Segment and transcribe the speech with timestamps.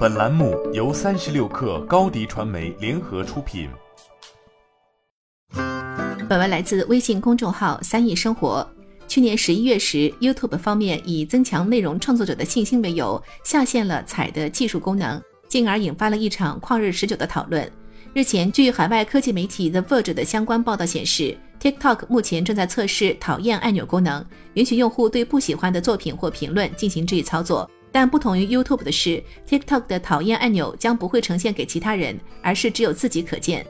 [0.00, 3.68] 本栏目由三十六氪高低传媒联合出品。
[6.26, 8.66] 本文来自微信公众号“三亿生活”。
[9.06, 17.70] 去年十一月时，YouTube 方面以增强内容创作者的信心为由，下线了彩的技术功能，进而引发了一场旷日持久的讨论。
[18.14, 24.24] 日前，据海外科技媒体 The Verge 的相关报道显示，TikTok 目前正在测试讨厌按钮功能，
[24.54, 27.70] 允许用户对不喜欢的作品或评论进行这一操作。
[27.92, 33.66] 但不同于 YouTube 的是，TikTok 的讨厌按钮将不会呈现给其他人，而是只有自己可见。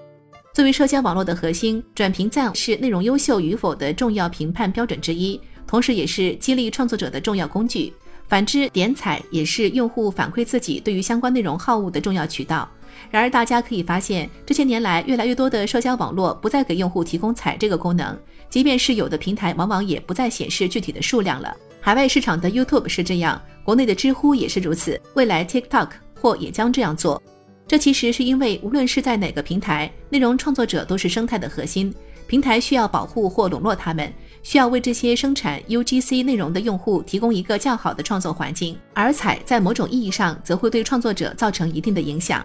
[0.52, 7.92] 作为社交网络的核心，转评赞是内容优秀与否的重要评判标准之一，同时也是激励创作者的重要工具。
[8.28, 12.68] 反之，点踩也是用户反馈自己对于相关内容好恶的重要渠道。
[13.10, 18.16] 然而，大家可以发现，这些年来，越来越多的社交网络不再给用户提供踩这个功能，
[18.48, 21.56] 即便是有的平台，往往也不再显示具体的数量了。
[21.80, 25.88] 海外市场的 YouTube 是这样，国内的知乎也是如此，未来 TikTok
[26.20, 27.20] 或也将这样做。
[27.66, 31.94] 这其实是因为，无论是在哪个平台，内容创作者都是生态的核心，
[32.26, 38.76] 平台需要保护或笼络他们，需要为这些生产 UGC 内容的用户提供一个较好的创作环境。
[38.92, 42.44] 而采在某种意义上，则会对创作者造成一定的影响。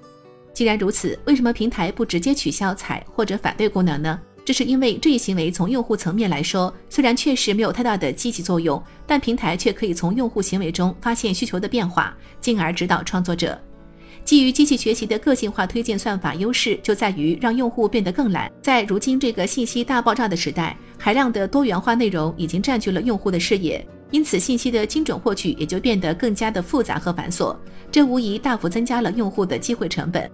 [0.53, 4.17] 既然如此，为什么平台不直接取消采或者反对功能呢？
[4.45, 13.59] 这是因为这一行为从用户层面来说，虽然确实没有太大的积极作用，但平台却可以从用户行为中发现需求的变化，进而指导创作者。
[14.23, 18.51] 基于机器学习的个性化推荐算法优势就在于让用户变得更懒。
[18.61, 27.55] 在如今这个信息大爆炸的时代，海量的多元化内容已经占据了用户的视野，因此信息的精准获取也就变得更加的复杂和繁琐，
[27.91, 30.29] 这无疑大幅增加了用户的机会成本。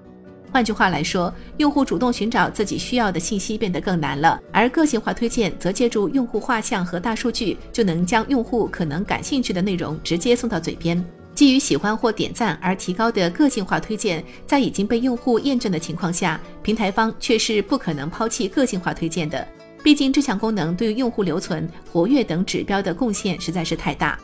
[0.52, 11.02] 换句话来说，用户主动寻找自己需要的信息变得更难了，而个性化推荐则借助用户画像和大数据，就能将用户可能感兴趣的内容直接送到嘴边。
[11.33, 19.47] 基于喜欢或点赞而提高的个性化推荐，在已经被用户厌倦的情况下，平台方却是不可能抛弃个性化推荐的。
[19.81, 24.20] 毕竟这项功能对于用户留存、活跃等指标的贡献实在是太大。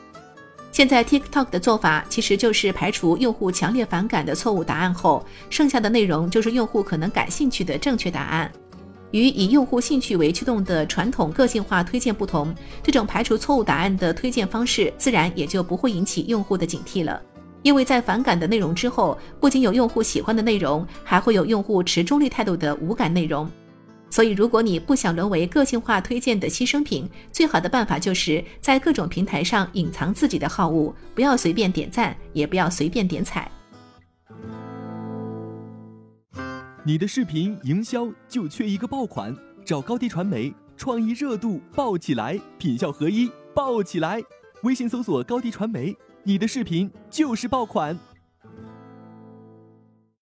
[0.71, 8.51] 现在 TikTok 的做法其实就是排除用户强烈反感的错误答案后，剩下的内容就是用户可能感兴趣的正确答案。
[9.11, 17.19] 与以用户兴趣为驱动的传统个性化推荐不同，这种排除错误答案的推荐方式自然也就不会引起用户的警惕了。
[17.63, 23.49] 因为在反感的内容之后，不仅有用户喜欢的内容，还会有用户持中立态度的无感内容。
[24.17, 33.51] 所以，如果你不想沦为个性化推荐的牺牲品，最好的办法就是在各种平台上隐藏自己的好恶，不要随便点赞，也不要随便点踩。
[36.83, 44.19] 你的视频营销就缺一个爆款，找高低传媒，创意热度爆起来，品效合一爆起来。
[44.63, 47.95] 微信搜索高低传媒，你的视频就是爆款。